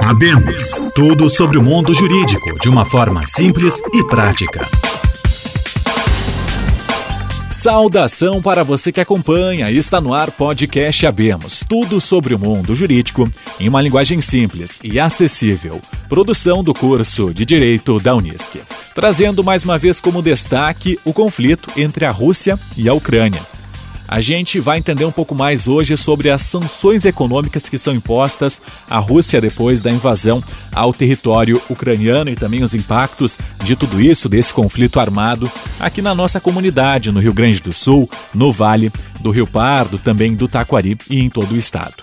[0.00, 4.66] Abemos tudo sobre o mundo jurídico de uma forma simples e prática.
[7.48, 9.70] Saudação para você que acompanha.
[9.70, 11.64] Está no ar podcast Abemos.
[11.66, 15.80] Tudo sobre o mundo jurídico em uma linguagem simples e acessível.
[16.08, 18.60] Produção do curso de Direito da Unisc.
[18.94, 23.53] Trazendo mais uma vez como destaque o conflito entre a Rússia e a Ucrânia.
[24.06, 28.60] A gente vai entender um pouco mais hoje sobre as sanções econômicas que são impostas
[28.88, 30.42] à Rússia depois da invasão
[30.72, 36.14] ao território ucraniano e também os impactos de tudo isso, desse conflito armado, aqui na
[36.14, 40.98] nossa comunidade, no Rio Grande do Sul, no Vale do Rio Pardo, também do Taquari
[41.08, 41.94] e em todo o estado.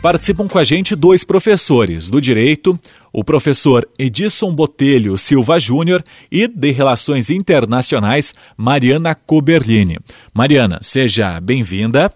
[0.00, 2.78] Participam com a gente dois professores do direito,
[3.12, 9.98] o professor Edson Botelho Silva Júnior e de Relações Internacionais, Mariana Coberlini.
[10.32, 12.14] Mariana, seja bem-vinda.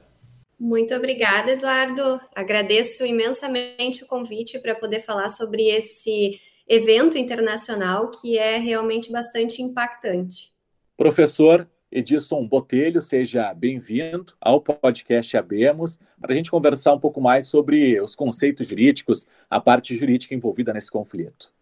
[0.61, 2.21] Muito obrigada, Eduardo.
[2.37, 6.39] Agradeço imensamente o convite para poder falar sobre esse
[6.69, 10.53] evento internacional que é realmente bastante impactante.
[10.97, 17.49] Professor Edson Botelho, seja bem-vindo ao podcast Abemos, para a gente conversar um pouco mais
[17.49, 21.53] sobre os conceitos jurídicos, a parte jurídica envolvida nesse conflito.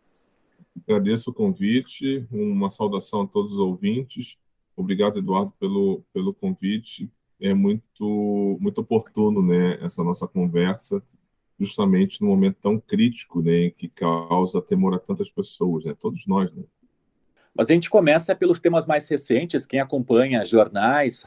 [0.86, 4.38] Agradeço o convite, uma saudação a todos os ouvintes.
[4.76, 7.10] Obrigado, Eduardo, pelo, pelo convite.
[7.40, 11.02] É muito, muito oportuno né, essa nossa conversa,
[11.58, 16.52] justamente no momento tão crítico né, que causa temor a tantas pessoas, né, todos nós.
[16.54, 16.62] Né?
[17.54, 19.66] Mas a gente começa pelos temas mais recentes.
[19.66, 21.26] Quem acompanha jornais,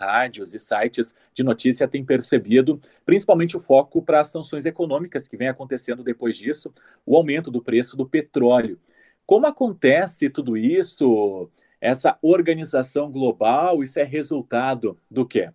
[0.00, 5.36] rádios e sites de notícia tem percebido, principalmente o foco para as sanções econômicas que
[5.36, 6.72] vem acontecendo depois disso,
[7.04, 8.78] o aumento do preço do petróleo.
[9.26, 11.50] Como acontece tudo isso?
[11.80, 15.50] Essa organização global, isso é resultado do quê?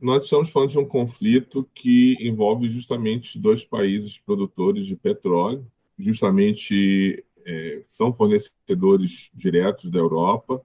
[0.00, 5.64] Nós estamos falando de um conflito que envolve justamente dois países produtores de petróleo,
[5.96, 10.62] justamente é, são fornecedores diretos da Europa,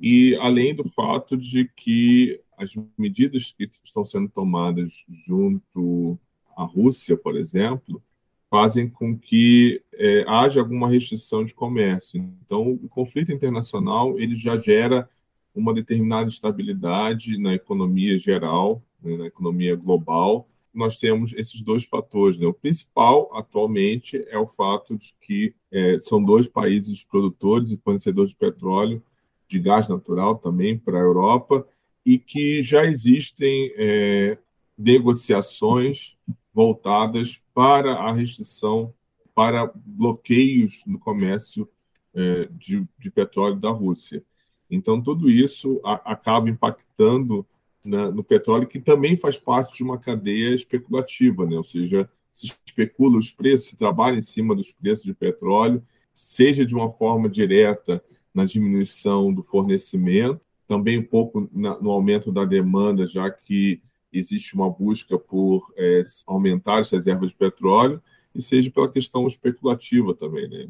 [0.00, 6.18] e além do fato de que as medidas que estão sendo tomadas junto
[6.56, 8.02] à Rússia, por exemplo,
[8.50, 12.20] fazem com que é, haja alguma restrição de comércio.
[12.44, 15.08] Então, o conflito internacional ele já gera
[15.54, 22.38] uma determinada estabilidade na economia geral, né, na economia global, nós temos esses dois fatores.
[22.38, 22.46] Né?
[22.46, 28.30] O principal, atualmente, é o fato de que é, são dois países produtores e fornecedores
[28.30, 29.02] de petróleo,
[29.48, 31.66] de gás natural também para a Europa,
[32.04, 34.36] e que já existem é,
[34.76, 36.16] negociações
[36.52, 38.92] voltadas para a restrição,
[39.34, 41.68] para bloqueios no comércio
[42.14, 44.22] é, de, de, petróleo da Rússia.
[44.70, 47.46] Então, tudo isso a, acaba impactando
[47.84, 51.56] na, no petróleo, que também faz parte de uma cadeia especulativa, né?
[51.56, 55.82] ou seja, se especula os preços, se trabalha em cima dos preços de petróleo,
[56.14, 58.02] seja de uma forma direta
[58.32, 63.80] na diminuição do fornecimento, também um pouco na, no aumento da demanda, já que
[64.12, 68.02] existe uma busca por é, aumentar as reservas de petróleo,
[68.34, 70.68] e seja pela questão especulativa também, né?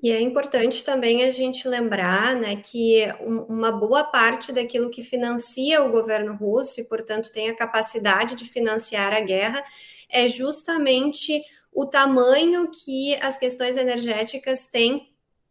[0.00, 3.04] E é importante também a gente lembrar né, que
[3.48, 8.44] uma boa parte daquilo que financia o governo russo e, portanto, tem a capacidade de
[8.44, 9.64] financiar a guerra
[10.08, 11.42] é justamente
[11.72, 15.08] o tamanho que as questões energéticas têm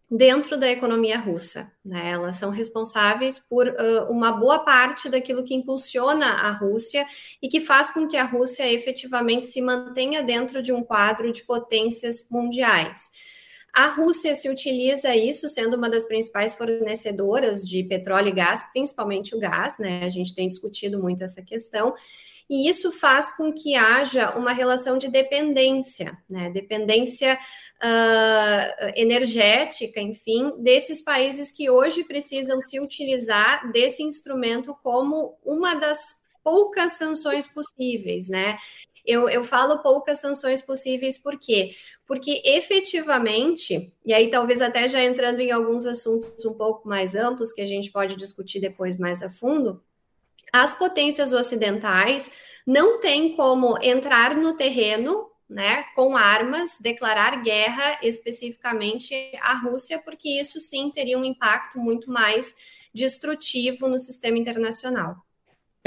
[0.10, 1.70] dentro da economia russa.
[1.84, 2.12] Né?
[2.12, 7.06] Elas são responsáveis por uh, uma boa parte daquilo que impulsiona a Rússia
[7.42, 11.44] e que faz com que a Rússia efetivamente se mantenha dentro de um quadro de
[11.44, 13.12] potências mundiais.
[13.74, 19.36] A Rússia se utiliza isso, sendo uma das principais fornecedoras de petróleo e gás, principalmente
[19.36, 20.04] o gás, né?
[20.04, 21.94] A gente tem discutido muito essa questão.
[22.50, 26.50] E isso faz com que haja uma relação de dependência, né?
[26.50, 35.76] Dependência uh, energética, enfim, desses países que hoje precisam se utilizar desse instrumento como uma
[35.76, 36.00] das
[36.42, 38.58] poucas sanções possíveis, né?
[39.06, 41.76] Eu, eu falo poucas sanções possíveis por quê?
[42.08, 47.52] Porque efetivamente, e aí talvez até já entrando em alguns assuntos um pouco mais amplos
[47.52, 49.84] que a gente pode discutir depois mais a fundo,
[50.54, 52.32] as potências ocidentais
[52.66, 60.40] não têm como entrar no terreno né, com armas, declarar guerra especificamente à Rússia, porque
[60.40, 62.56] isso sim teria um impacto muito mais
[62.94, 65.16] destrutivo no sistema internacional.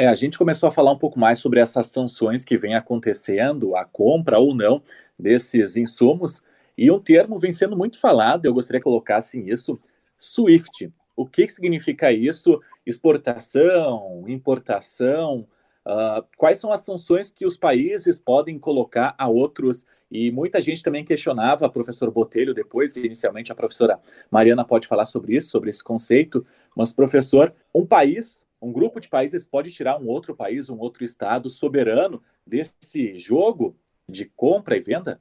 [0.00, 3.76] É, a gente começou a falar um pouco mais sobre essas sanções que vem acontecendo,
[3.76, 4.82] a compra ou não
[5.19, 6.43] desses insumos,
[6.75, 9.79] e um termo vem sendo muito falado, eu gostaria que colocassem isso,
[10.19, 10.91] SWIFT.
[11.14, 12.62] O que, que significa isso?
[12.87, 15.47] Exportação, importação,
[15.82, 19.87] Uh, quais são as sanções que os países podem colocar a outros?
[20.11, 23.99] E muita gente também questionava, professor Botelho, depois, inicialmente a professora
[24.31, 29.09] Mariana pode falar sobre isso, sobre esse conceito, mas, professor, um país, um grupo de
[29.09, 33.77] países pode tirar um outro país, um outro estado soberano desse jogo
[34.09, 35.21] de compra e venda?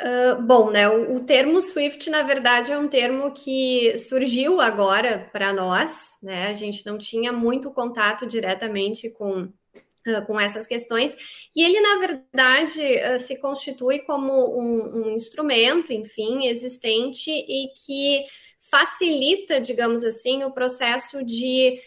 [0.00, 0.88] Uh, bom, né?
[0.88, 6.46] O, o, termo SWIFT, na verdade, é um termo que surgiu agora para nós, né?
[6.46, 11.14] A gente não tinha muito contato diretamente com, uh, com essas questões,
[11.54, 18.24] e ele, na verdade, uh, se constitui como um, um, instrumento, enfim, existente e que
[18.58, 21.78] facilita, digamos assim, o processo de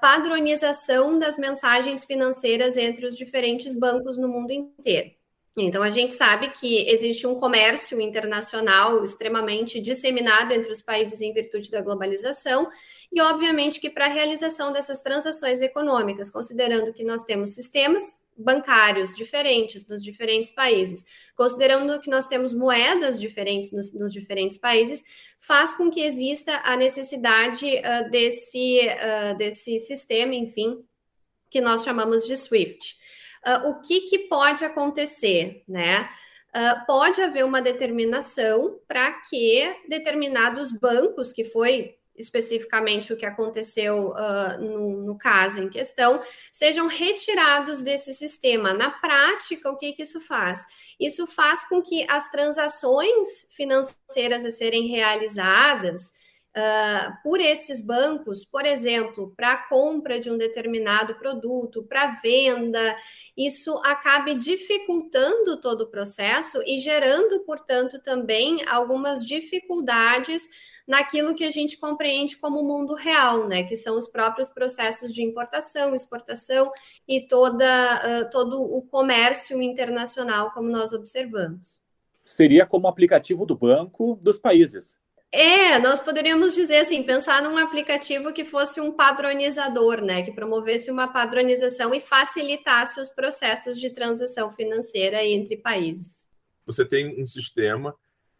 [0.00, 5.10] padronização das mensagens financeiras entre os diferentes bancos no mundo inteiro.
[5.56, 11.32] Então, a gente sabe que existe um comércio internacional extremamente disseminado entre os países em
[11.32, 12.68] virtude da globalização,
[13.12, 19.14] e obviamente que para a realização dessas transações econômicas, considerando que nós temos sistemas bancários
[19.14, 21.04] diferentes nos diferentes países,
[21.36, 25.02] considerando que nós temos moedas diferentes nos, nos diferentes países,
[25.40, 30.84] faz com que exista a necessidade uh, desse, uh, desse sistema, enfim,
[31.50, 32.96] que nós chamamos de SWIFT.
[33.44, 36.08] Uh, o que, que pode acontecer, né?
[36.54, 44.10] Uh, pode haver uma determinação para que determinados bancos, que foi especificamente o que aconteceu
[44.10, 46.20] uh, no, no, caso em questão,
[46.52, 48.74] sejam retirados desse sistema.
[48.74, 50.66] Na prática, o que, que isso faz?
[50.98, 56.12] Isso faz com que as transações financeiras a serem realizadas
[56.50, 62.96] Uh, por esses bancos, por exemplo, para a compra de um determinado produto, para venda,
[63.36, 70.48] isso acabe dificultando todo o processo e gerando, portanto, também algumas dificuldades
[70.88, 73.62] naquilo que a gente compreende como mundo real, né?
[73.62, 76.72] Que são os próprios processos de importação, exportação
[77.06, 81.80] e toda, uh, todo o comércio internacional, como nós observamos.
[82.20, 84.98] Seria como aplicativo do banco dos países
[85.32, 90.22] é, nós poderíamos dizer assim, pensar num aplicativo que fosse um padronizador, né?
[90.22, 96.28] Que promovesse uma padronização e facilitasse os processos de transação financeira entre países.
[96.66, 97.94] Você tem um sistema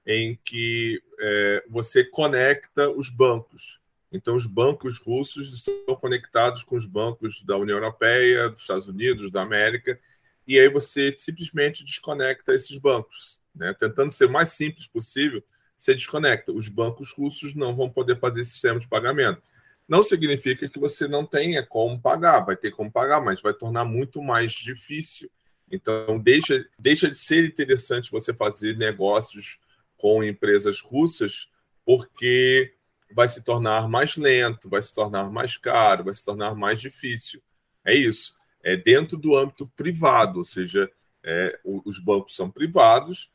[0.04, 3.78] em que é, você conecta os bancos.
[4.12, 9.30] Então, os bancos russos estão conectados com os bancos da União Europeia, dos Estados Unidos,
[9.30, 10.00] da América,
[10.44, 13.72] e aí você simplesmente desconecta esses bancos, né?
[13.78, 15.44] tentando ser o mais simples possível
[15.80, 16.52] você desconecta.
[16.52, 19.42] Os bancos russos não vão poder fazer esse sistema de pagamento.
[19.88, 23.84] Não significa que você não tenha como pagar, vai ter como pagar, mas vai tornar
[23.86, 25.30] muito mais difícil.
[25.70, 29.58] Então, deixa, deixa de ser interessante você fazer negócios
[29.96, 31.48] com empresas russas,
[31.84, 32.74] porque
[33.12, 37.42] vai se tornar mais lento, vai se tornar mais caro, vai se tornar mais difícil.
[37.84, 38.34] É isso.
[38.62, 40.90] É dentro do âmbito privado, ou seja,
[41.24, 43.30] é, os bancos são privados,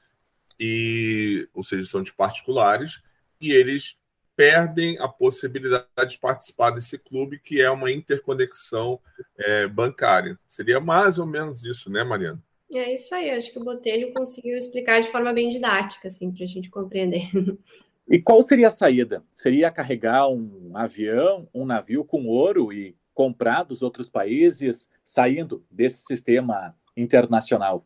[0.60, 3.02] e, ou seja, são de particulares,
[3.40, 3.98] e eles
[4.36, 9.00] perdem a possibilidade de participar desse clube, que é uma interconexão
[9.38, 10.38] é, bancária.
[10.50, 12.42] Seria mais ou menos isso, né, Mariana?
[12.74, 16.44] É isso aí, acho que o Botelho conseguiu explicar de forma bem didática, assim, para
[16.44, 17.30] a gente compreender.
[18.08, 19.24] E qual seria a saída?
[19.34, 26.06] Seria carregar um avião, um navio com ouro e comprar dos outros países, saindo desse
[26.06, 27.84] sistema internacional?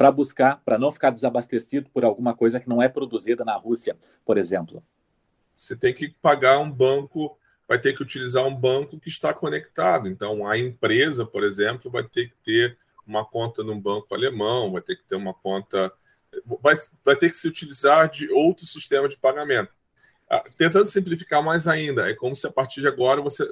[0.00, 3.98] Para buscar, para não ficar desabastecido por alguma coisa que não é produzida na Rússia,
[4.24, 4.82] por exemplo?
[5.54, 10.08] Você tem que pagar um banco, vai ter que utilizar um banco que está conectado.
[10.08, 14.80] Então, a empresa, por exemplo, vai ter que ter uma conta num banco alemão, vai
[14.80, 15.92] ter que ter uma conta.
[16.62, 19.70] Vai, vai ter que se utilizar de outro sistema de pagamento.
[20.30, 23.46] Ah, tentando simplificar mais ainda, é como se a partir de agora você,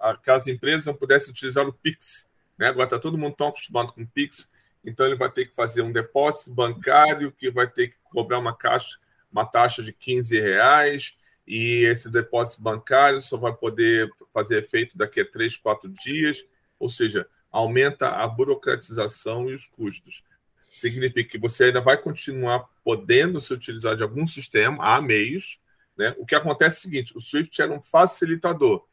[0.00, 2.26] aquelas empresas não pudessem utilizar o Pix.
[2.58, 2.66] Né?
[2.66, 4.48] Agora está todo mundo tão acostumado com o Pix
[4.84, 8.56] então ele vai ter que fazer um depósito bancário que vai ter que cobrar uma,
[8.56, 8.98] caixa,
[9.30, 11.14] uma taxa de 15 reais
[11.46, 16.44] e esse depósito bancário só vai poder fazer efeito daqui a três, quatro dias,
[16.78, 20.22] ou seja, aumenta a burocratização e os custos.
[20.70, 25.58] Significa que você ainda vai continuar podendo se utilizar de algum sistema, há meios.
[25.96, 26.14] Né?
[26.18, 28.86] O que acontece é o seguinte: o SWIFT era um facilitador,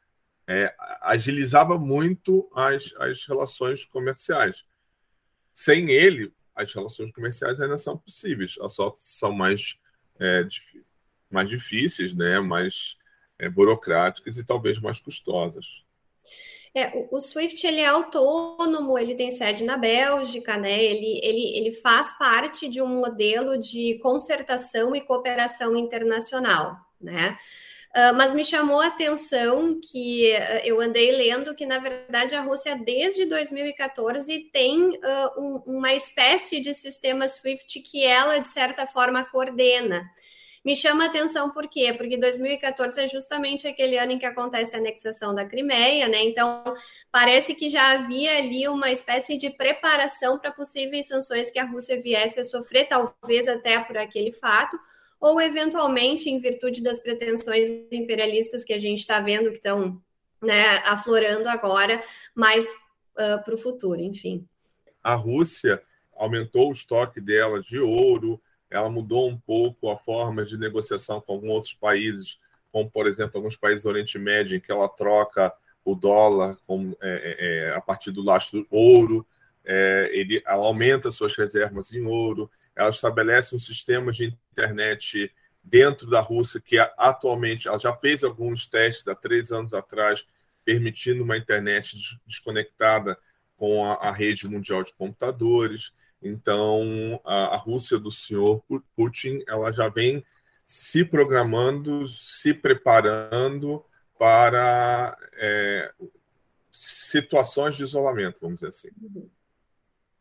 [0.47, 4.65] é, agilizava muito as, as relações comerciais.
[5.55, 9.77] Sem ele, as relações comerciais ainda são possíveis, só são mais,
[10.19, 10.45] é,
[11.31, 12.39] mais difíceis, né?
[12.41, 12.97] mais
[13.39, 15.83] é, burocráticas e talvez mais custosas.
[16.73, 20.83] É, o, o, Swift ele é autônomo, ele tem sede na Bélgica, né?
[20.83, 27.37] Ele, ele, ele faz parte de um modelo de concertação e cooperação internacional, né?
[27.95, 32.41] Uh, mas me chamou a atenção que uh, eu andei lendo que, na verdade, a
[32.41, 38.85] Rússia, desde 2014, tem uh, um, uma espécie de sistema SWIFT que ela, de certa
[38.85, 40.03] forma, coordena.
[40.65, 41.93] Me chama a atenção por quê?
[41.93, 46.21] Porque 2014 é justamente aquele ano em que acontece a anexação da Crimeia, né?
[46.21, 46.65] Então,
[47.09, 52.01] parece que já havia ali uma espécie de preparação para possíveis sanções que a Rússia
[52.01, 54.77] viesse a sofrer, talvez até por aquele fato
[55.25, 59.99] ou eventualmente em virtude das pretensões imperialistas que a gente está vendo que estão
[60.39, 61.99] né, aflorando agora,
[62.35, 62.71] mais
[63.13, 64.47] uh, para o futuro, enfim.
[65.03, 65.81] A Rússia
[66.15, 68.39] aumentou o estoque dela de ouro,
[68.69, 72.37] ela mudou um pouco a forma de negociação com alguns outros países,
[72.71, 75.51] como, por exemplo, alguns países do Oriente Médio, em que ela troca
[75.83, 79.25] o dólar com, é, é, é a partir do lastro ouro,
[79.65, 85.31] é, ele, ela aumenta suas reservas em ouro, ela estabelece um sistema de internet
[85.61, 90.25] dentro da Rússia que atualmente ela já fez alguns testes há três anos atrás,
[90.63, 93.17] permitindo uma internet desconectada
[93.57, 95.91] com a, a rede mundial de computadores.
[96.21, 98.63] Então, a, a, Rússia do senhor
[98.95, 100.23] Putin ela já vem
[100.65, 103.83] se programando, se preparando
[104.17, 105.91] para é,
[106.71, 108.89] situações de isolamento, vamos dizer assim.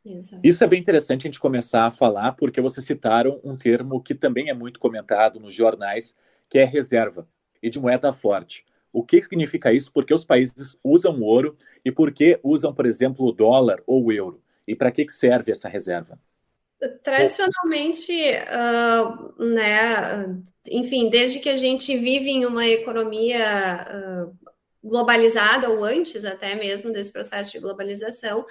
[0.05, 0.43] Exato.
[0.45, 4.15] Isso é bem interessante a gente começar a falar, porque vocês citaram um termo que
[4.15, 6.15] também é muito comentado nos jornais,
[6.51, 7.27] que é reserva
[7.63, 8.65] e de moeda forte.
[8.93, 9.91] O que significa isso?
[9.91, 14.05] Por que os países usam ouro e por que usam, por exemplo, o dólar ou
[14.05, 14.43] o euro?
[14.69, 16.19] E para que serve essa reserva?
[17.03, 24.51] Tradicionalmente, uh, né, enfim, desde que a gente vive em uma economia uh,
[24.83, 28.45] globalizada, ou antes até mesmo desse processo de globalização,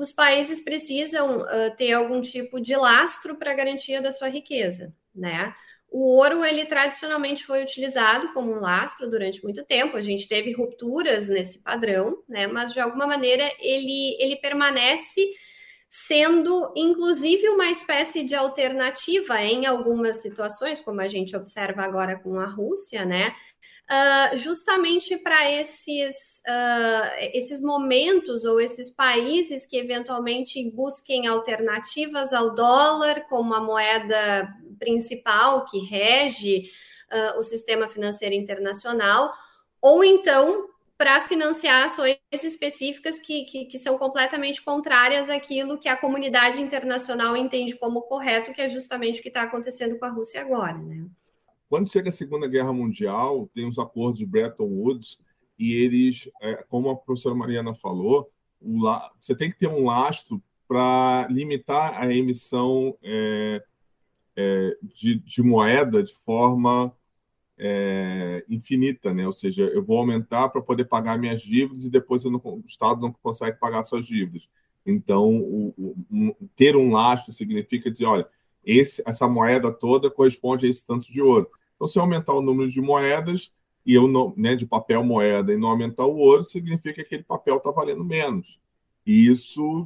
[0.00, 5.54] os países precisam uh, ter algum tipo de lastro para garantia da sua riqueza, né?
[5.90, 9.98] O ouro, ele tradicionalmente foi utilizado como um lastro durante muito tempo.
[9.98, 12.46] A gente teve rupturas nesse padrão, né?
[12.46, 15.20] Mas de alguma maneira ele, ele permanece
[15.90, 22.38] sendo, inclusive, uma espécie de alternativa em algumas situações, como a gente observa agora com
[22.38, 23.34] a Rússia, né?
[23.90, 32.54] uh, justamente para esses, uh, esses momentos ou esses países que eventualmente busquem alternativas ao
[32.54, 36.70] dólar como a moeda principal que rege
[37.12, 39.32] uh, o sistema financeiro internacional,
[39.82, 40.68] ou então
[41.00, 47.34] para financiar ações específicas que, que, que, são completamente contrárias àquilo que a comunidade internacional
[47.34, 50.76] entende como correto, que é justamente o que está acontecendo com a Rússia agora.
[50.76, 51.06] Né?
[51.70, 55.16] Quando chega a Segunda Guerra Mundial, tem os acordos de Bretton Woods,
[55.58, 58.30] e eles, é, como a professora Mariana falou,
[59.18, 63.64] você tem que ter um lastro para limitar a emissão é,
[64.36, 66.94] é, de, de, moeda de forma
[67.62, 69.26] é, infinita, né?
[69.26, 73.02] Ou seja, eu vou aumentar para poder pagar minhas dívidas e depois não, o Estado
[73.02, 74.48] não consegue pagar suas dívidas.
[74.84, 78.26] Então, o, o, ter um lastro significa dizer, olha,
[78.64, 81.50] esse, essa moeda toda corresponde a esse tanto de ouro.
[81.76, 83.52] Então, se aumentar o número de moedas
[83.84, 87.22] e eu não, né, de papel moeda e não aumentar o ouro, significa que aquele
[87.22, 88.58] papel está valendo menos.
[89.06, 89.84] E isso,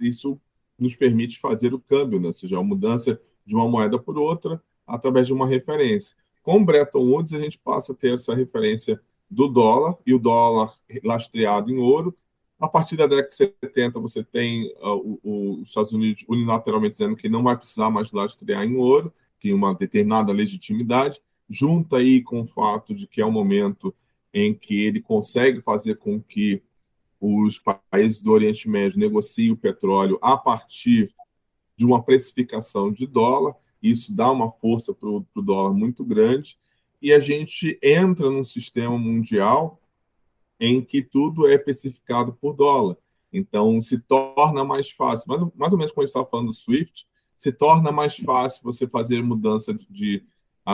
[0.00, 0.40] isso
[0.76, 2.28] nos permite fazer o câmbio, né?
[2.28, 6.16] ou seja, a mudança de uma moeda por outra através de uma referência.
[6.44, 10.72] Com Bretton Woods, a gente passa a ter essa referência do dólar e o dólar
[11.02, 12.16] lastreado em ouro.
[12.60, 17.16] A partir da década de 70, você tem uh, o, os Estados Unidos unilateralmente dizendo
[17.16, 19.12] que não vai precisar mais lastrear em ouro
[19.44, 21.20] tem uma determinada legitimidade,
[21.50, 23.94] junta aí com o fato de que é um momento
[24.32, 26.62] em que ele consegue fazer com que
[27.20, 31.14] os países do Oriente Médio negociem o petróleo a partir
[31.76, 33.54] de uma precificação de dólar,
[33.90, 36.58] isso dá uma força para o dólar muito grande,
[37.00, 39.80] e a gente entra num sistema mundial
[40.58, 42.96] em que tudo é especificado por dólar.
[43.32, 45.26] Então, se torna mais fácil.
[45.28, 48.62] Mais, mais ou menos quando a gente estava falando do SWIFT, se torna mais fácil
[48.62, 50.24] você fazer mudança de,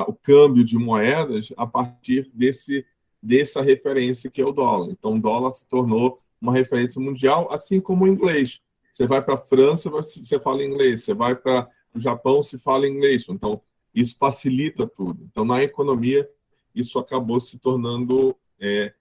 [0.07, 2.85] o câmbio de moedas a partir desse
[3.23, 4.91] dessa referência que é o dólar.
[4.91, 8.61] Então, o dólar se tornou uma referência mundial, assim como o inglês.
[8.91, 11.05] Você vai para a França, você fala inglês.
[11.05, 13.27] Você vai para o Japão, se fala inglês.
[13.29, 13.61] Então,
[13.95, 15.25] isso facilita tudo.
[15.31, 16.29] Então, na economia,
[16.75, 18.93] isso acabou se tornando é,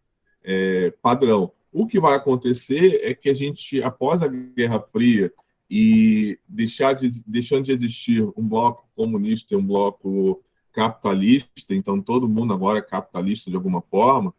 [0.44, 1.52] é, padrão.
[1.72, 5.32] O que vai acontecer é que a gente, após a Guerra Fria,
[5.70, 10.44] e deixar de, deixando de existir um bloco comunista e um bloco
[10.74, 14.34] capitalista, então todo mundo agora é capitalista de alguma forma,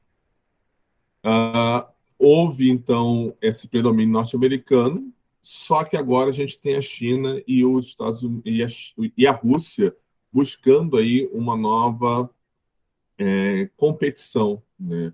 [1.24, 1.86] uh,
[2.18, 7.86] houve então esse predomínio norte-americano, só que agora a gente tem a China e os
[7.86, 9.94] Estados Unidos e a, e a Rússia
[10.32, 12.30] buscando aí uma nova
[13.18, 15.12] é, competição, né?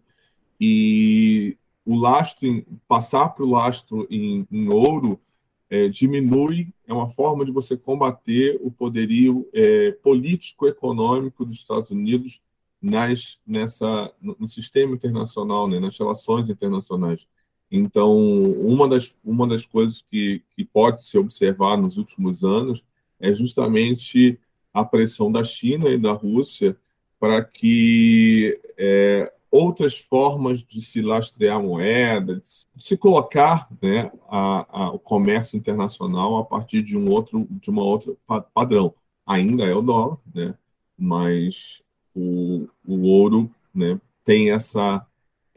[0.60, 5.20] E o lastro, passar para o lastro em, em ouro
[5.68, 12.40] é, diminui, é uma forma de você combater o poderio é, político-econômico dos Estados Unidos
[12.80, 17.26] nas, nessa, no, sistema internacional, né, nas relações internacionais.
[17.70, 22.82] Então, uma das, uma das coisas que, que pode se observar nos últimos anos
[23.18, 24.38] é justamente
[24.72, 26.76] a pressão da China e da Rússia
[27.18, 32.42] para que é, outras formas de se lastrear moeda,
[32.74, 37.70] de se colocar né, a, a, o comércio internacional a partir de um outro, de
[37.70, 38.14] uma outra
[38.52, 38.94] padrão.
[39.26, 40.54] Ainda é o dólar, né,
[40.96, 41.82] mas
[42.14, 45.06] o, o ouro né, tem essa,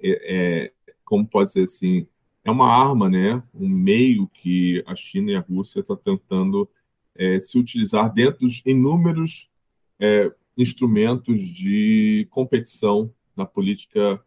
[0.02, 0.72] é, é,
[1.10, 2.06] como pode ser assim,
[2.46, 6.70] é uma arma, né, um meio que a China e a Rússia estão tá tentando
[7.16, 9.50] é, se utilizar dentro dos inúmeros
[10.00, 14.24] é, instrumentos de competição na política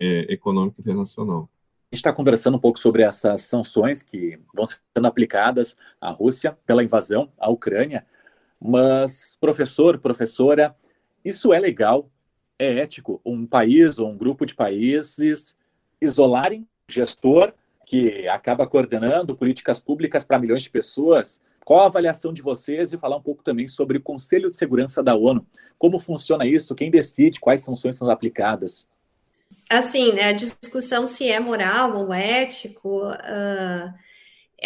[0.00, 1.50] é, econômica internacional.
[1.92, 6.56] A gente está conversando um pouco sobre essas sanções que vão sendo aplicadas à Rússia
[6.64, 8.06] pela invasão à Ucrânia,
[8.58, 10.74] mas, professor, professora,
[11.22, 12.10] isso é legal?
[12.58, 15.54] É ético um país ou um grupo de países
[16.00, 17.52] isolarem o gestor
[17.84, 22.96] que acaba coordenando políticas públicas para milhões de pessoas qual a avaliação de vocês e
[22.96, 25.44] falar um pouco também sobre o Conselho de Segurança da ONU?
[25.76, 26.76] Como funciona isso?
[26.76, 28.86] Quem decide quais sanções são aplicadas?
[29.68, 33.92] Assim, né, a discussão se é moral ou ético uh,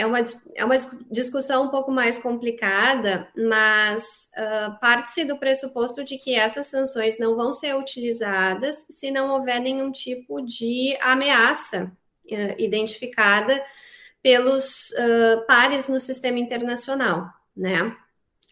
[0.00, 0.19] é, uma,
[0.54, 0.76] é uma
[1.11, 7.37] discussão um pouco mais complicada, mas uh, parte-se do pressuposto de que essas sanções não
[7.37, 11.92] vão ser utilizadas se não houver nenhum tipo de ameaça
[12.30, 13.62] uh, identificada
[14.23, 17.95] pelos uh, pares no sistema internacional, né?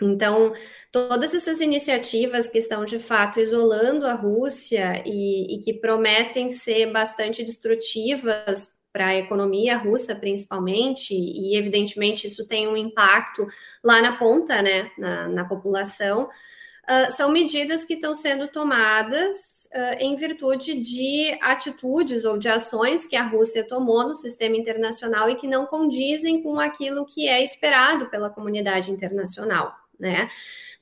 [0.01, 0.53] Então,
[0.93, 6.93] todas essas iniciativas que estão de fato isolando a Rússia e, e que prometem ser
[6.93, 13.47] bastante destrutivas para a economia russa, principalmente, e evidentemente isso tem um impacto
[13.85, 19.97] lá na ponta, né, na, na população, uh, são medidas que estão sendo tomadas uh,
[20.01, 25.37] em virtude de atitudes ou de ações que a Rússia tomou no sistema internacional e
[25.37, 29.75] que não condizem com aquilo que é esperado pela comunidade internacional.
[30.01, 30.29] Né?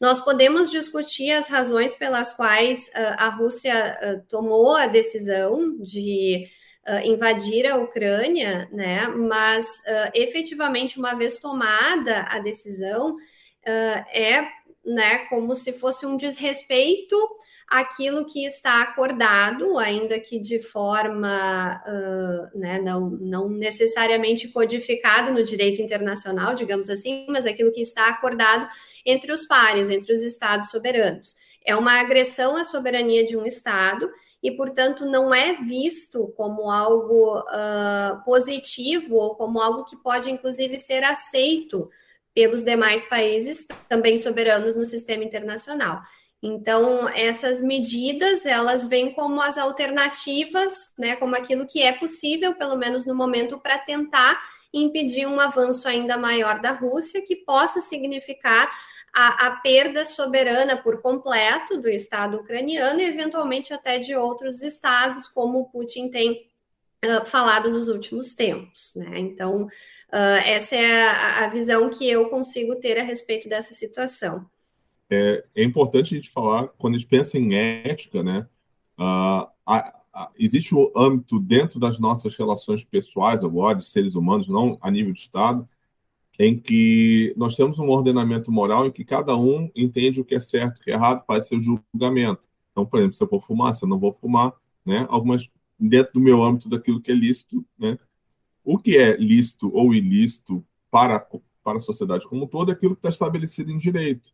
[0.00, 6.46] Nós podemos discutir as razões pelas quais uh, a Rússia tomou a decisão de
[7.05, 9.09] invadir a Ucrânia, né?
[9.09, 9.66] Mas
[10.14, 13.16] efetivamente, uma vez tomada a decisão,
[13.64, 14.46] é
[14.87, 17.16] né, como se fosse um desrespeito
[17.68, 25.42] àquilo que está acordado, ainda que de forma uh, né, não, não necessariamente codificado no
[25.42, 28.68] direito internacional, digamos assim, mas aquilo que está acordado
[29.05, 31.35] entre os pares, entre os estados soberanos.
[31.64, 34.09] É uma agressão à soberania de um estado
[34.46, 40.76] e, portanto, não é visto como algo uh, positivo ou como algo que pode, inclusive,
[40.76, 41.90] ser aceito
[42.32, 46.00] pelos demais países também soberanos no sistema internacional.
[46.40, 52.76] Então, essas medidas, elas vêm como as alternativas, né, como aquilo que é possível, pelo
[52.76, 54.40] menos no momento, para tentar
[54.72, 58.70] impedir um avanço ainda maior da Rússia, que possa significar
[59.16, 65.26] a, a, perda soberana por completo do Estado ucraniano e, eventualmente, até de outros estados,
[65.26, 66.48] como Putin tem
[67.05, 68.92] uh, falado nos últimos tempos.
[68.94, 69.18] Né?
[69.18, 69.68] Então,
[70.09, 74.46] Uh, essa é a, a, visão que eu consigo ter a respeito dessa situação.
[75.11, 78.46] É, é importante a gente falar, quando a gente pensa em ética, né,
[78.98, 79.92] uh, a,
[80.38, 85.12] existe o âmbito dentro das nossas relações pessoais agora, de seres humanos, não a nível
[85.12, 85.68] de Estado,
[86.38, 90.40] em que nós temos um ordenamento moral em que cada um entende o que é
[90.40, 92.42] certo, o que é errado, faz seu julgamento.
[92.72, 94.53] Então, por exemplo, se eu vou fumar, se eu não vou fumar,
[94.85, 97.99] né, algumas dentro do meu âmbito daquilo que é lícito, né,
[98.62, 101.25] o que é lícito ou ilícito para,
[101.62, 104.31] para a sociedade como um todo é aquilo que está estabelecido em direito.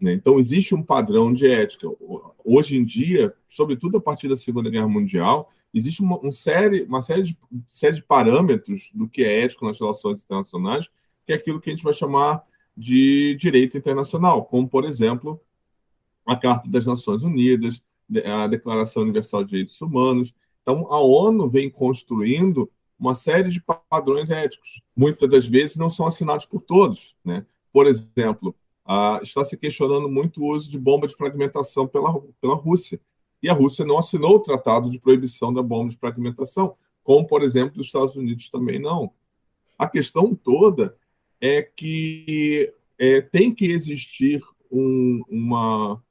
[0.00, 0.12] Né?
[0.12, 1.88] Então, existe um padrão de ética.
[2.44, 7.02] Hoje em dia, sobretudo a partir da Segunda Guerra Mundial, existe uma, um série, uma
[7.02, 10.88] série de, série de parâmetros do que é ético nas relações internacionais,
[11.28, 12.42] que é aquilo que a gente vai chamar
[12.74, 15.38] de direito internacional, como, por exemplo,
[16.24, 17.82] a Carta das Nações Unidas,
[18.24, 20.34] a Declaração Universal de Direitos Humanos.
[20.62, 24.80] Então, a ONU vem construindo uma série de padrões éticos.
[24.96, 27.14] Muitas das vezes não são assinados por todos.
[27.22, 27.44] Né?
[27.70, 32.54] Por exemplo, uh, está se questionando muito o uso de bomba de fragmentação pela, pela
[32.54, 32.98] Rússia.
[33.42, 37.42] E a Rússia não assinou o tratado de proibição da bomba de fragmentação, como, por
[37.42, 39.12] exemplo, os Estados Unidos também não.
[39.78, 40.96] A questão toda
[41.40, 46.02] é que é, tem que existir um, uma,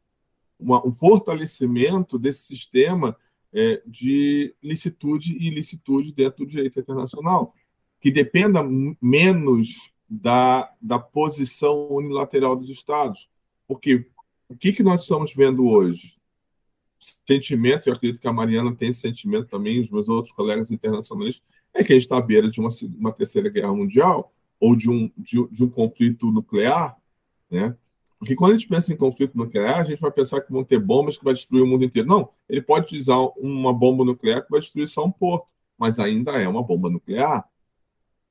[0.60, 3.16] uma, um fortalecimento desse sistema
[3.54, 7.54] é, de licitude e ilicitude dentro do direito internacional,
[8.00, 8.64] que dependa
[9.02, 13.30] menos da, da posição unilateral dos Estados.
[13.68, 14.08] Porque
[14.48, 16.16] o que, que nós estamos vendo hoje?
[17.28, 21.46] Sentimento, eu acredito que a Mariana tem esse sentimento também, os meus outros colegas internacionalistas,
[21.74, 24.90] é que a gente está à beira de uma, uma terceira guerra mundial ou de
[24.90, 26.98] um, de, de um conflito nuclear,
[27.50, 27.76] né?
[28.20, 30.80] Porque quando a gente pensa em conflito nuclear, a gente vai pensar que vão ter
[30.80, 32.08] bombas que vai destruir o mundo inteiro.
[32.08, 35.46] Não, ele pode utilizar uma bomba nuclear que vai destruir só um porto,
[35.78, 37.48] mas ainda é uma bomba nuclear.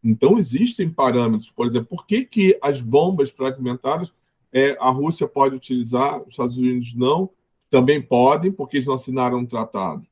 [0.02, 4.12] Então, existem parâmetros, por exemplo, por que, que as bombas fragmentadas
[4.52, 7.30] é, a Rússia pode utilizar, os Estados Unidos não,
[7.70, 10.06] também podem, porque eles não assinaram um tratado.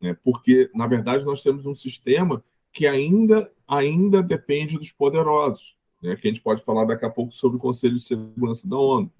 [0.00, 0.16] Né?
[0.22, 6.28] Porque, na verdade, nós temos um sistema que ainda, ainda depende dos poderosos né, que
[6.28, 9.10] a gente pode falar daqui a pouco sobre o Conselho de Segurança da ONU.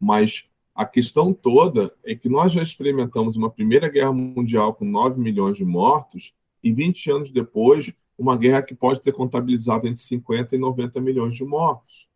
[0.00, 5.20] Mas a questão toda é que nós já experimentamos uma Primeira Guerra Mundial com 9
[5.20, 10.54] milhões de mortos e 20 anos depois, uma guerra que pode ter contabilizado entre 50
[10.54, 12.06] e 90 milhões de mortos.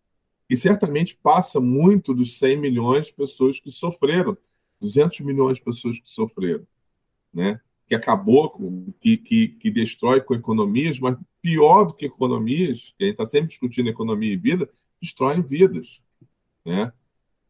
[0.48, 4.36] E certamente passa muito dos 100 milhões de pessoas que sofreram,
[4.80, 6.66] 200 milhões de pessoas que sofreram,
[7.32, 7.60] né?
[7.92, 13.04] Que acabou, com, que, que, que destrói com economias, mas pior do que economias, que
[13.04, 14.66] a gente está sempre discutindo economia e vida,
[14.98, 16.00] destroem vidas.
[16.64, 16.90] Né?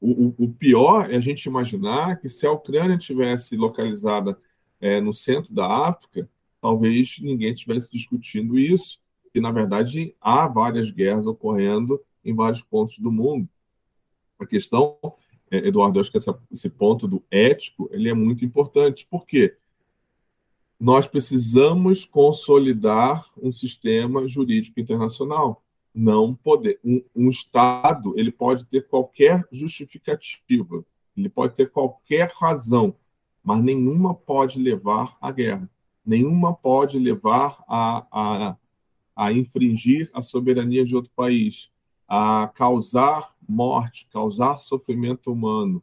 [0.01, 4.37] O, o, o, pior é a gente imaginar que se a Ucrânia tivesse localizada
[4.81, 6.29] é, no centro da África,
[6.61, 8.99] talvez ninguém estivesse discutindo isso,
[9.33, 13.49] e na verdade há várias guerras ocorrendo em vários pontos do mundo.
[14.41, 14.99] A questão,
[15.53, 19.07] é, Eduardo, acho que essa, esse ponto do ético ele é muito importante.
[19.09, 19.57] Por quê?
[20.83, 25.63] Nós precisamos consolidar um sistema jurídico internacional.
[25.95, 26.81] Não poder.
[26.85, 30.85] Um, um, Estado ele pode ter qualquer justificativa,
[31.17, 32.97] ele pode ter qualquer razão,
[33.45, 35.71] mas nenhuma pode levar à guerra.
[36.05, 38.57] Nenhuma pode levar a, a,
[39.15, 41.71] a infringir a soberania de outro país,
[42.09, 45.81] a causar morte, causar sofrimento humano,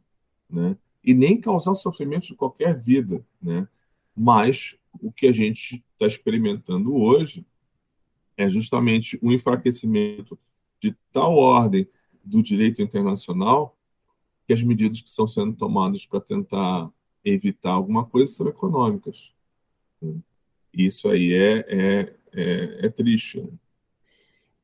[0.48, 0.76] né?
[1.02, 3.66] E nem causar sofrimento de qualquer vida, né?
[4.14, 7.46] Mas o que a gente está experimentando hoje
[8.36, 10.38] é justamente um enfraquecimento
[10.80, 11.86] de tal ordem
[12.24, 13.76] do direito internacional
[14.46, 16.90] que as medidas que estão sendo tomadas para tentar
[17.24, 19.32] evitar alguma coisa são econômicas.
[20.72, 23.46] Isso aí é, é, é, é triste.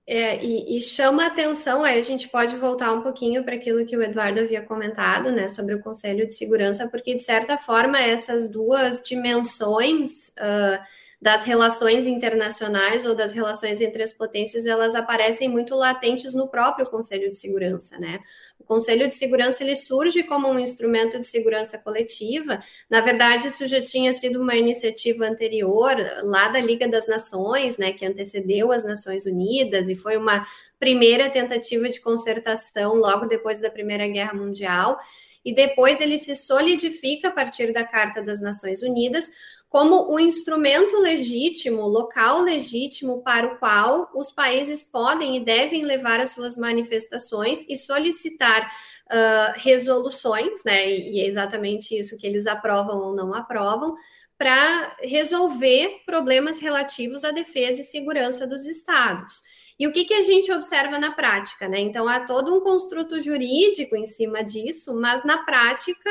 [0.09, 3.97] É, e, e, chama atenção, aí a gente pode voltar um pouquinho para aquilo que
[3.97, 8.49] o Eduardo havia comentado, né, sobre o Conselho de Segurança, porque, de certa forma, essas
[8.49, 10.81] duas dimensões uh,
[11.21, 16.87] das relações internacionais ou das relações entre as potências, elas aparecem muito latentes no próprio
[16.87, 18.21] Conselho de Segurança, né?
[18.59, 22.63] O Conselho de Segurança ele surge como um instrumento de segurança coletiva.
[22.89, 27.93] Na verdade, isso já tinha sido uma iniciativa anterior, lá da Liga das Nações, né,
[27.93, 30.47] que antecedeu as Nações Unidas e foi uma
[30.79, 34.99] primeira tentativa de concertação logo depois da Primeira Guerra Mundial.
[35.45, 39.31] E depois ele se solidifica a partir da Carta das Nações Unidas
[39.69, 46.21] como um instrumento legítimo, local legítimo para o qual os países podem e devem levar
[46.21, 48.71] as suas manifestações e solicitar
[49.07, 50.89] uh, resoluções, né?
[50.89, 53.97] E é exatamente isso que eles aprovam ou não aprovam,
[54.39, 59.43] para resolver problemas relativos à defesa e segurança dos estados.
[59.79, 61.81] E o que, que a gente observa na prática, né?
[61.81, 66.11] Então, há todo um construto jurídico em cima disso, mas na prática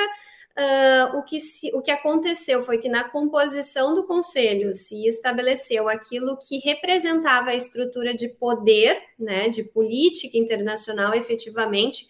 [0.58, 5.90] Uh, o, que se, o que aconteceu foi que na composição do conselho se estabeleceu
[5.90, 12.08] aquilo que representava a estrutura de poder, né, de política internacional efetivamente,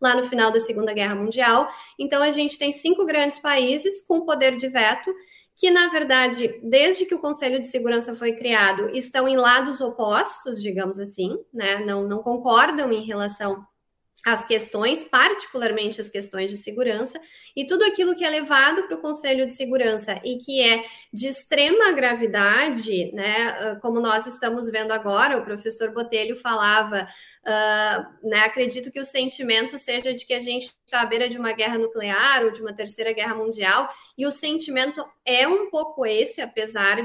[0.00, 1.68] lá no final da Segunda Guerra Mundial.
[1.98, 5.14] Então, a gente tem cinco grandes países com poder de veto,
[5.56, 10.60] que, na verdade, desde que o Conselho de Segurança foi criado, estão em lados opostos,
[10.60, 13.64] digamos assim, né, não, não concordam em relação
[14.24, 17.20] as questões, particularmente as questões de segurança,
[17.54, 20.82] e tudo aquilo que é levado para o Conselho de Segurança e que é
[21.12, 27.06] de extrema gravidade, né, ah, como nós estamos vendo agora, o professor Botelho falava,
[27.42, 31.36] uh, né, acredito que o sentimento seja de que a gente está à beira de
[31.36, 36.06] uma guerra nuclear ou de uma terceira guerra mundial, e o sentimento é um pouco
[36.06, 36.96] esse, apesar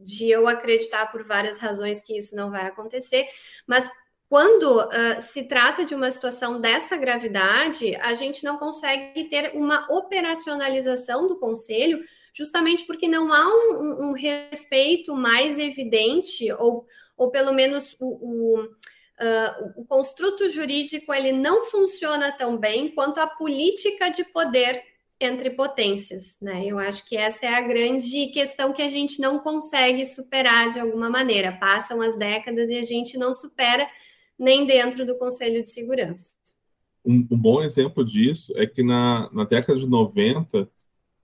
[0.00, 3.26] de eu acreditar por várias razões que isso não vai acontecer,
[3.66, 3.90] mas
[4.28, 9.86] quando uh, se trata de uma situação dessa gravidade, a gente não consegue ter uma
[9.90, 16.86] operacionalização do conselho, justamente porque não há um, um respeito mais evidente, ou,
[17.16, 23.18] ou pelo menos o, o, uh, o construto jurídico ele não funciona tão bem quanto
[23.18, 24.82] a política de poder
[25.18, 26.64] entre potências, né?
[26.66, 30.78] Eu acho que essa é a grande questão que a gente não consegue superar de
[30.78, 31.56] alguma maneira.
[31.58, 33.88] Passam as décadas e a gente não supera
[34.38, 36.32] nem dentro do Conselho de Segurança.
[37.04, 40.68] Um, um bom exemplo disso é que na, na década de 90 uh,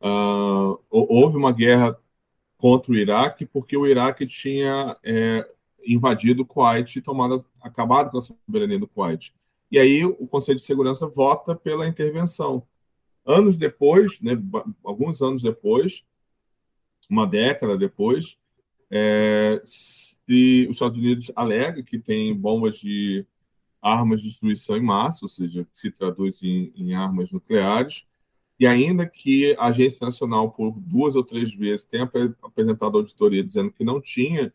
[0.00, 1.98] ah, houve uma guerra
[2.56, 5.46] contra o Iraque porque o Iraque tinha é,
[5.86, 9.34] invadido o Kuwait e tomado, acabado com a soberania do Kuwait.
[9.70, 12.66] E aí o Conselho de Segurança vota pela intervenção.
[13.26, 14.32] Anos depois, né,
[14.84, 16.04] alguns anos depois,
[17.08, 18.38] uma década depois,
[18.90, 19.62] é,
[20.26, 23.26] se os Estados Unidos alega que tem bombas de
[23.80, 28.04] armas de destruição em massa, ou seja, que se traduz em, em armas nucleares,
[28.58, 32.10] e ainda que a Agência Nacional, por duas ou três vezes, tenha
[32.42, 34.52] apresentado auditoria dizendo que não tinha,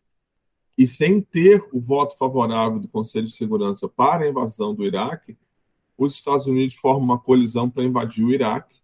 [0.77, 5.37] e sem ter o voto favorável do Conselho de Segurança para a invasão do Iraque,
[5.97, 8.79] os Estados Unidos formam uma colisão para invadir o Iraque,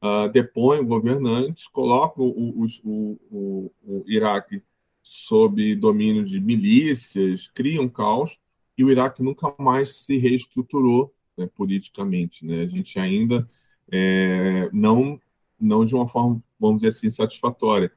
[0.00, 4.62] uh, depõem governantes, colocam o, o, o, o, Iraque
[5.06, 8.36] sob domínio de milícias, criam caos,
[8.76, 12.44] e o Iraque nunca mais se reestruturou né, politicamente.
[12.44, 12.62] Né?
[12.62, 13.48] A gente ainda
[13.90, 15.20] é, não,
[15.60, 17.92] não de uma forma, vamos dizer assim, satisfatória.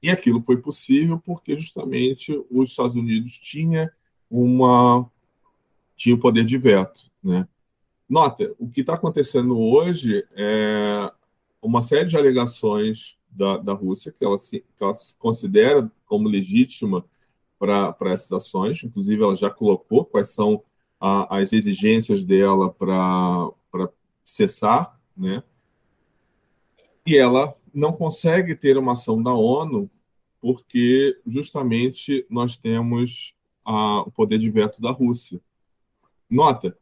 [0.00, 3.92] E aquilo foi possível porque justamente os Estados Unidos tinha
[4.30, 5.10] uma
[5.96, 7.48] tinha o poder de veto, né?
[8.08, 11.10] Nota, o que está acontecendo hoje é
[11.60, 16.28] uma série de alegações da, da Rússia que ela, se, que ela se considera como
[16.28, 17.04] legítima
[17.58, 20.62] para essas ações, inclusive ela já colocou quais são
[21.00, 23.50] a, as exigências dela para
[24.24, 25.42] cessar, né?
[27.06, 29.90] E ela não consegue ter uma ação da ONU
[30.40, 35.40] porque justamente nós temos a, o poder de veto da Rússia.
[36.28, 36.76] Nota,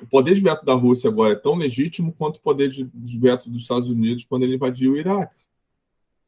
[0.00, 3.18] o poder de veto da Rússia agora é tão legítimo quanto o poder de, de
[3.18, 5.39] veto dos Estados Unidos quando ele invadiu o Iraque.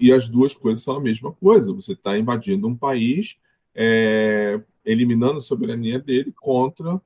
[0.03, 1.73] E as duas coisas são a mesma coisa.
[1.73, 3.37] Você está invadindo um país,
[3.73, 7.01] é, eliminando a soberania dele contra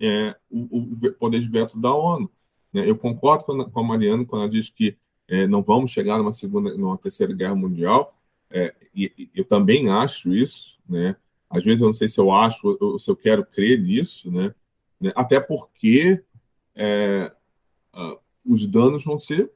[0.00, 2.30] é, o, o, poder de veto da ONU.
[2.72, 2.88] Né?
[2.88, 6.18] Eu concordo com a, com a Mariana quando ela diz que é, não vamos chegar
[6.18, 8.16] numa segunda, numa terceira guerra mundial.
[8.48, 11.16] É, e, e eu também acho isso, né?
[11.50, 14.54] Às vezes eu não sei se eu acho ou se eu quero crer nisso, né?
[15.00, 15.12] Né?
[15.16, 16.22] Até porque
[16.76, 17.32] é,
[18.44, 19.50] os danos vão ser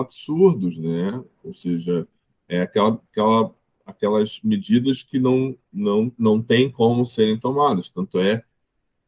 [0.00, 1.22] absurdos, né?
[1.44, 2.06] Ou seja,
[2.48, 3.54] é aquela, aquela,
[3.86, 7.90] aquelas medidas que não, não, não tem como serem tomadas.
[7.90, 8.42] Tanto é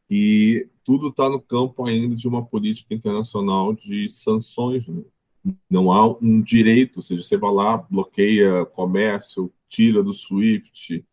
[0.07, 4.87] que tudo está no campo ainda de uma política internacional de sanções.
[4.87, 5.03] Né?
[5.69, 11.05] Não há um direito, ou seja, você vai lá, bloqueia comércio, tira do SWIFT,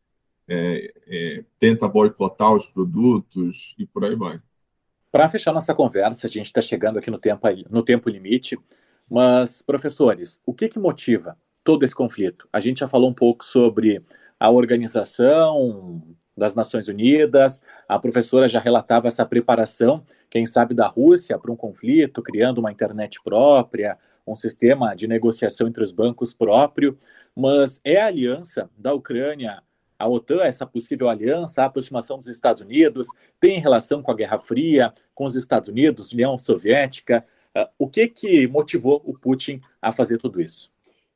[0.49, 4.41] é, é, tenta boicotar os produtos e por aí vai.
[5.11, 8.59] Para fechar nossa conversa, a gente está chegando aqui no tempo, no tempo limite,
[9.11, 12.49] mas, professores, o que, que motiva todo esse conflito?
[12.53, 14.03] A gente já falou um pouco sobre
[14.39, 16.01] a organização
[16.37, 21.57] das Nações Unidas, a professora já relatava essa preparação, quem sabe, da Rússia para um
[21.57, 26.97] conflito, criando uma internet própria, um sistema de negociação entre os bancos próprio,
[27.37, 29.63] mas é a aliança da Ucrânia
[30.01, 33.07] a OTAN, essa possível aliança, a aproximação dos Estados Unidos,
[33.39, 37.23] tem relação com a Guerra Fria, com os Estados Unidos, União Soviética?
[37.57, 40.71] Uh, o que que motivou o Putin a fazer tudo isso?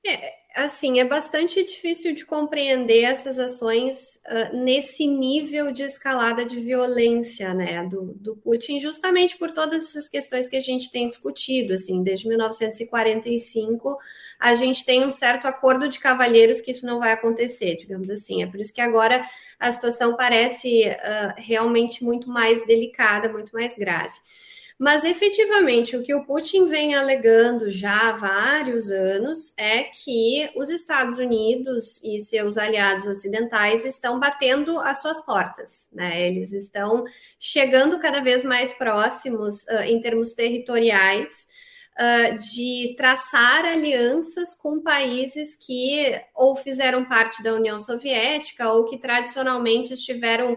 [0.07, 6.61] É, assim, é bastante difícil de compreender essas ações uh, nesse nível de escalada de
[6.61, 11.73] violência, né, do, do, Putin, justamente por todas essas questões que a gente tem discutido,
[11.73, 13.99] assim, desde 1945
[14.39, 18.43] a gente tem um certo acordo de cavalheiros que isso não vai acontecer, digamos assim,
[18.43, 19.25] é por isso que agora
[19.59, 24.15] a situação parece uh, realmente muito mais delicada, muito mais grave.
[24.79, 30.69] Mas efetivamente o que o Putin vem alegando já há vários anos é que os
[30.69, 36.29] Estados Unidos e seus aliados ocidentais estão batendo as suas portas, né?
[36.29, 37.05] Eles estão
[37.39, 41.53] chegando cada vez mais próximos uh, em termos territoriais.
[41.97, 48.99] Uh, de traçar alianças com países que ou fizeram parte da União Soviética ou que
[48.99, 50.57] tradicionalmente estiveram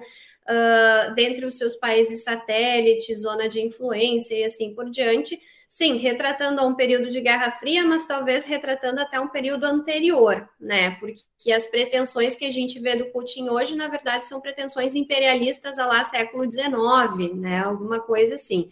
[0.49, 5.39] uh, dentre os seus países satélites, zona de influência e assim por diante.
[5.67, 10.91] Sim, retratando um período de Guerra Fria, mas talvez retratando até um período anterior, né?
[10.91, 15.77] Porque as pretensões que a gente vê do Putin hoje, na verdade, são pretensões imperialistas
[15.77, 17.59] a lá século XIX, né?
[17.59, 18.69] Alguma coisa assim.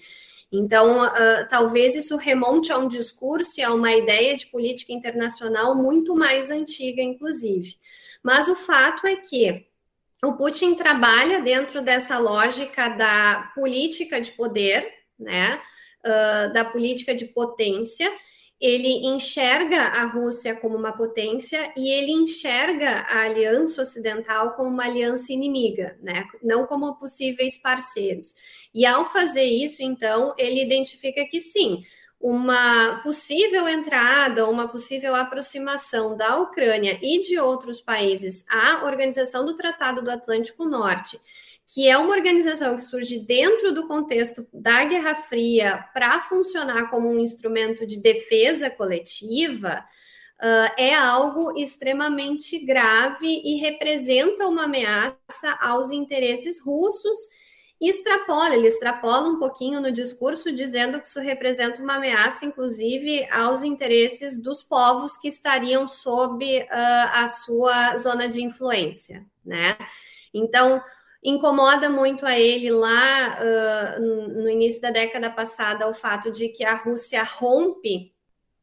[0.49, 5.75] Então, uh, talvez isso remonte a um discurso e a uma ideia de política internacional
[5.75, 7.75] muito mais antiga, inclusive.
[8.23, 9.65] Mas o fato é que
[10.25, 14.87] o Putin trabalha dentro dessa lógica da política de poder,
[15.19, 15.61] né?
[16.05, 18.11] uh, da política de potência
[18.59, 24.85] ele enxerga a Rússia como uma potência e ele enxerga a aliança ocidental como uma
[24.85, 26.25] aliança inimiga, né?
[26.41, 28.33] não como possíveis parceiros.
[28.73, 31.83] E ao fazer isso, então, ele identifica que sim,
[32.19, 39.55] uma possível entrada, uma possível aproximação da Ucrânia e de outros países à Organização do
[39.55, 41.19] Tratado do Atlântico Norte
[41.67, 47.09] que é uma organização que surge dentro do contexto da Guerra Fria para funcionar como
[47.09, 49.83] um instrumento de defesa coletiva,
[50.39, 57.17] uh, é algo extremamente grave e representa uma ameaça aos interesses russos.
[57.79, 63.27] E extrapola, ele extrapola um pouquinho no discurso, dizendo que isso representa uma ameaça, inclusive,
[63.29, 69.77] aos interesses dos povos que estariam sob uh, a sua zona de influência, né?
[70.33, 70.81] Então,
[71.21, 74.01] incomoda muito a ele lá uh,
[74.41, 78.13] no início da década passada o fato de que a Rússia rompe,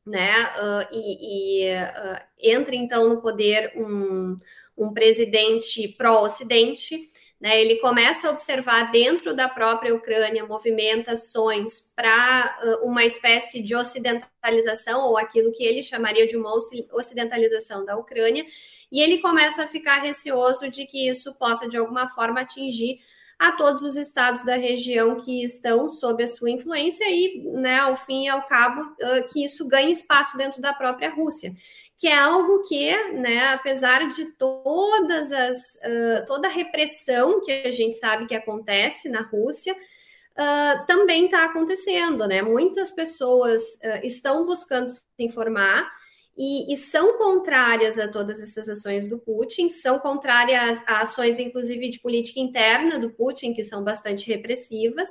[0.05, 4.37] né, uh, e, e entra então no poder um,
[4.77, 7.12] um presidente pró-Ocidente.
[7.43, 15.01] Né, ele começa a observar dentro da própria Ucrânia movimentações para uma espécie de ocidentalização,
[15.09, 16.55] ou aquilo que ele chamaria de uma
[16.93, 18.47] ocidentalização da Ucrânia,
[18.93, 23.01] e ele começa a ficar receoso de que isso possa, de alguma forma, atingir
[23.41, 27.97] a todos os estados da região que estão sob a sua influência e, né, ao
[27.97, 28.95] fim e ao cabo,
[29.33, 31.53] que isso ganhe espaço dentro da própria Rússia,
[31.99, 37.71] que é algo que, né, apesar de todas as uh, toda a repressão que a
[37.71, 42.43] gente sabe que acontece na Rússia, uh, também está acontecendo, né?
[42.43, 45.89] Muitas pessoas uh, estão buscando se informar
[46.37, 51.91] e, e, são contrárias a todas essas ações do Putin, são contrárias a ações, inclusive,
[51.91, 55.11] de política interna do Putin, que são bastante repressivas,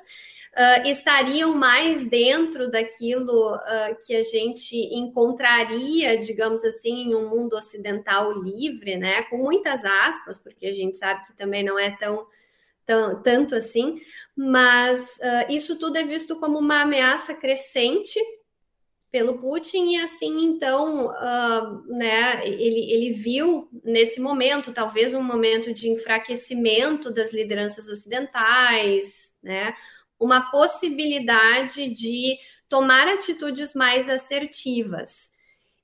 [0.57, 7.53] uh, estariam mais dentro daquilo uh, que a gente encontraria, digamos assim, em um mundo
[7.53, 12.25] ocidental livre, né, com muitas aspas, porque a gente sabe que também não é tão.
[13.23, 13.97] tanto assim,
[14.35, 18.19] mas uh, isso tudo é visto como uma ameaça crescente
[19.11, 25.73] pelo Putin e assim então uh, né ele, ele viu nesse momento talvez um momento
[25.73, 29.75] de enfraquecimento das lideranças ocidentais né
[30.21, 32.37] uma possibilidade de
[32.69, 35.31] tomar atitudes mais assertivas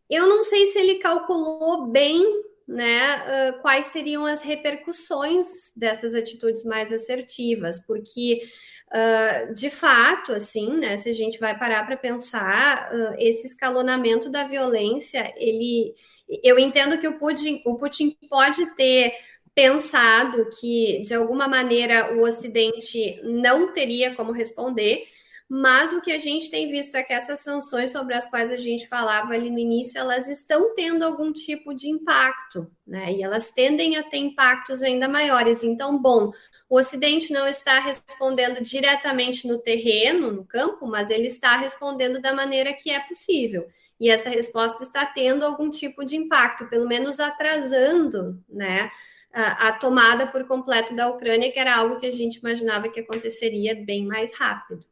[0.09, 2.23] eu não sei se ele calculou bem
[2.67, 8.41] né uh, quais seriam as repercussões dessas atitudes mais assertivas porque
[8.87, 10.95] Uh, de fato, assim, né?
[10.95, 15.93] Se a gente vai parar para pensar, uh, esse escalonamento da violência, ele,
[16.41, 19.13] eu entendo que o Putin, o Putin pode ter
[19.57, 25.07] pensado que de alguma maneira o Ocidente não teria como responder,
[25.49, 28.57] mas o que a gente tem visto é que essas sanções sobre as quais a
[28.57, 33.11] gente falava ali no início, elas estão tendo algum tipo de impacto, né?
[33.11, 35.63] E elas tendem a ter impactos ainda maiores.
[35.63, 36.31] Então, bom,
[36.69, 42.31] o Ocidente não está respondendo diretamente no terreno, no campo, mas ele está respondendo da
[42.31, 43.67] maneira que é possível.
[43.99, 48.91] E essa resposta está tendo algum tipo de impacto, pelo menos atrasando né,
[49.33, 53.75] a, tomada por completo da Ucrânia, que era algo que a gente imaginava que aconteceria
[53.75, 54.83] bem mais rápido.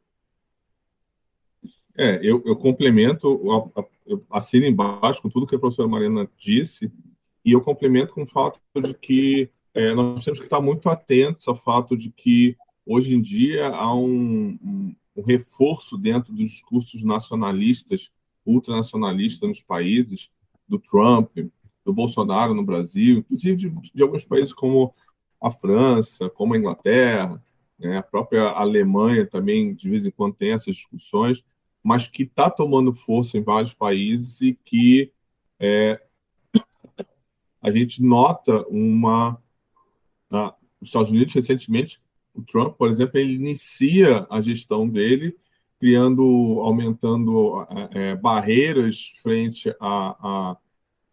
[1.96, 3.72] É, eu, eu complemento,
[4.06, 6.92] eu assino embaixo com tudo que a professora Mariana disse,
[7.44, 11.46] e eu complemento com o fato de que é, nós temos que estar muito atentos
[11.48, 17.02] ao fato de que, hoje em dia, há um, um, um reforço dentro dos discursos
[17.02, 18.10] nacionalistas,
[18.44, 20.30] ultranacionalistas nos países,
[20.68, 21.30] do Trump,
[21.86, 24.92] do Bolsonaro no Brasil, inclusive de, de alguns países como
[25.40, 27.40] a França, como a Inglaterra,
[27.78, 31.44] né, a própria Alemanha também, de vez em quando, tem essas discussões,
[31.82, 35.12] mas que está tomando força em vários países e que
[35.60, 36.02] é,
[37.62, 39.40] a gente nota uma
[40.80, 42.00] os Estados Unidos, recentemente,
[42.34, 45.34] o Trump, por exemplo, ele inicia a gestão dele
[45.78, 46.22] criando,
[46.60, 50.16] aumentando é, barreiras frente a,
[50.50, 50.56] a,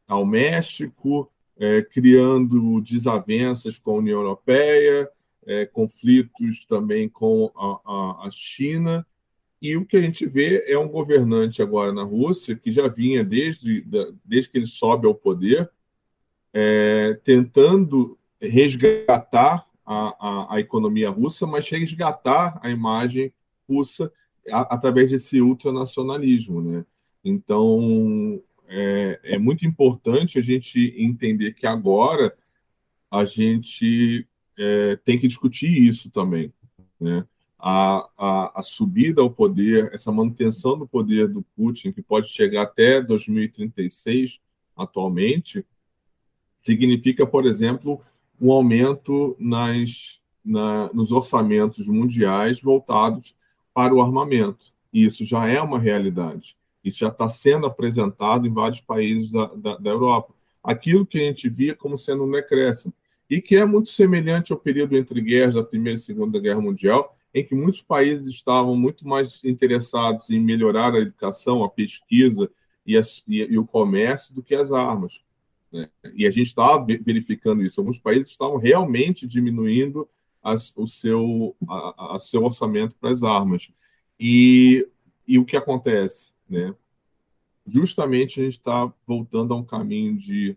[0.07, 5.09] ao México, é, criando desavenças com a União Europeia,
[5.45, 9.05] é, conflitos também com a, a, a, China.
[9.61, 13.23] E o que a gente vê é um governante agora na Rússia, que já vinha
[13.23, 13.85] desde,
[14.25, 15.69] desde que ele sobe ao poder,
[16.53, 23.33] é, tentando resgatar a, a, a, economia russa, mas resgatar a imagem
[23.67, 24.11] russa
[24.51, 26.61] a, através desse ultranacionalismo.
[26.61, 26.85] Né?
[27.23, 32.35] Então, é, é, muito importante a gente entender que agora
[33.11, 36.51] a gente é, tem que discutir isso também.
[36.99, 37.25] Né?
[37.65, 42.63] a, a, a, subida ao poder, essa manutenção do poder do Putin, que pode chegar
[42.63, 44.41] até 2036
[44.75, 45.65] atualmente,
[46.61, 48.01] significa, por exemplo,
[48.39, 53.33] um aumento nas, na, nos orçamentos mundiais voltados
[53.73, 54.73] para o armamento.
[54.91, 56.57] E isso já é uma realidade.
[56.83, 60.33] Isso já está sendo apresentado em vários países da, da, da Europa.
[60.63, 62.93] Aquilo que a gente via como sendo um decréscimo
[63.29, 67.17] e que é muito semelhante ao período entre guerras da Primeira e Segunda Guerra Mundial,
[67.33, 72.49] em que muitos países estavam muito mais interessados em melhorar a educação, a pesquisa
[72.85, 72.95] e,
[73.27, 75.21] e, e o comércio do que as armas.
[75.71, 75.89] Né?
[76.13, 77.81] E a gente estava verificando isso.
[77.81, 80.07] Alguns países estavam realmente diminuindo
[80.43, 83.71] as, o seu, a, a seu orçamento para as armas.
[84.19, 84.87] E,
[85.27, 86.32] e o que acontece?
[86.53, 86.75] Né?
[87.65, 90.55] Justamente a gente está voltando a um caminho de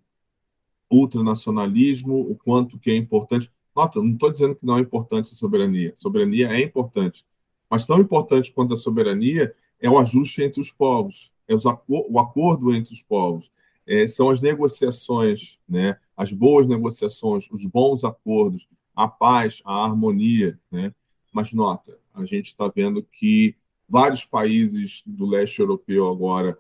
[0.91, 3.51] ultranacionalismo, o quanto que é importante.
[3.75, 5.93] Nota, não estou dizendo que não é importante a soberania.
[5.93, 7.25] A soberania é importante.
[7.71, 11.55] Mas tão importante quanto a soberania é o ajuste entre os povos, é
[11.89, 13.51] o acordo entre os povos,
[13.87, 15.99] é, são as negociações, né?
[16.17, 20.59] as boas negociações, os bons acordos, a paz, a harmonia.
[20.71, 20.93] Né?
[21.33, 23.55] Mas nota, a gente está vendo que
[23.89, 26.59] vários países do leste europeu agora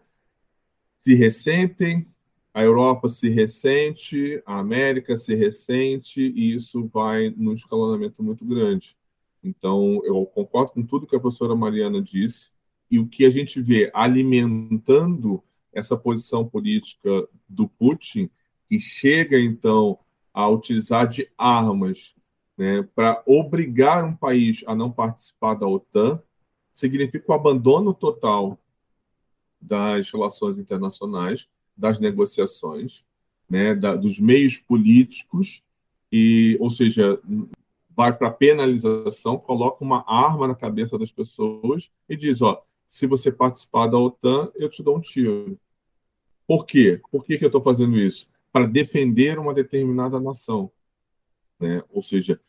[1.05, 2.07] se ressentem,
[2.53, 8.97] a Europa se ressente, a América se ressente, e isso vai num escalonamento muito grande.
[9.45, 12.51] Então, eu concordo com tudo que a professora Mariana disse,
[12.91, 18.31] e o que a gente vê alimentando essa posição política do Putin,
[18.69, 19.99] que chega, então,
[20.33, 22.15] a utilizar de armas
[22.57, 26.23] né, para obrigar um país a não participar da OTAN,
[26.77, 28.59] significa o abandono total
[29.61, 33.03] das relações internacionais, das negociações,
[33.49, 35.63] né, da, dos meios políticos,
[36.13, 37.19] e, ou seja,
[37.91, 43.33] vai para penalização, coloca uma arma na cabeça das pessoas e diz: ó, se você
[43.33, 45.59] participar da OTAN, eu te dou um tiro.
[46.47, 47.01] Por quê?
[47.11, 48.29] Por que, que eu estou fazendo isso?
[48.53, 50.71] Para defender uma determinada nação.
[51.59, 51.83] Né?
[51.91, 52.41] Ou seja,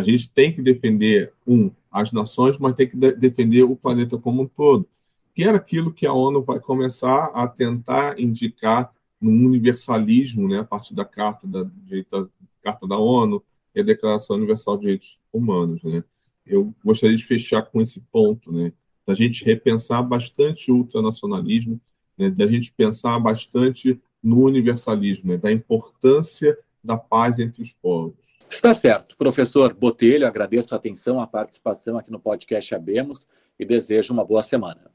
[0.00, 4.18] a gente tem que defender, um, as nações, mas tem que de defender o planeta
[4.18, 4.88] como um todo
[5.34, 10.64] que era aquilo que a ONU vai começar a tentar indicar no universalismo, né, a
[10.64, 12.28] partir da Carta da, direita,
[12.62, 13.42] Carta da ONU
[13.74, 15.82] e a Declaração Universal de Direitos Humanos.
[15.82, 16.02] Né.
[16.46, 18.72] Eu gostaria de fechar com esse ponto, né,
[19.06, 21.80] da gente repensar bastante o ultranacionalismo,
[22.18, 28.14] né, da gente pensar bastante no universalismo, né, da importância da paz entre os povos.
[28.50, 29.16] Está certo.
[29.16, 33.24] Professor Botelho, agradeço a atenção, a participação aqui no podcast Abemos
[33.56, 34.90] e desejo uma boa semana.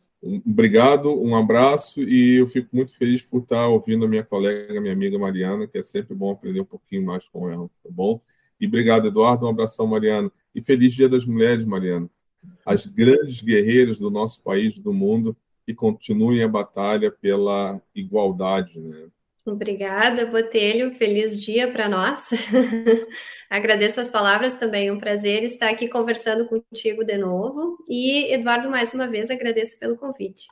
[0.45, 4.91] Obrigado, um abraço e eu fico muito feliz por estar ouvindo a minha colega, minha
[4.91, 8.20] amiga Mariana, que é sempre bom aprender um pouquinho mais com ela, tá bom?
[8.60, 10.30] E obrigado, Eduardo, um abração, Mariana.
[10.53, 12.10] E feliz Dia das Mulheres, Mariana.
[12.66, 15.36] As grandes guerreiras do nosso país, do mundo,
[15.66, 19.08] que continuem a batalha pela igualdade, né?
[19.46, 20.96] Obrigada, Botelho.
[20.96, 22.30] Feliz dia para nós.
[23.50, 24.89] Agradeço as palavras também.
[24.89, 27.78] Um prazer estar aqui conversando contigo de novo.
[27.88, 30.48] E, Eduardo, mais uma vez agradeço pelo convite.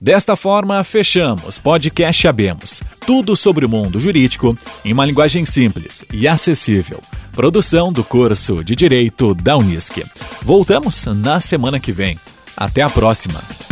[0.00, 2.82] Desta forma, fechamos podcast Abemos.
[3.04, 7.02] Tudo sobre o mundo jurídico em uma linguagem simples e acessível.
[7.34, 9.96] Produção do curso de Direito da Unisc.
[10.42, 12.16] Voltamos na semana que vem.
[12.56, 13.67] Até a próxima!